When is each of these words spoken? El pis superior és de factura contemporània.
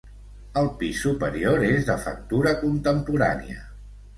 El 0.61 0.69
pis 0.79 1.01
superior 1.07 1.67
és 1.67 1.85
de 1.91 1.99
factura 2.07 2.55
contemporània. 2.63 3.63